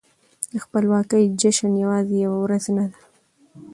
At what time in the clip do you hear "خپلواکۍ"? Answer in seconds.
0.63-1.23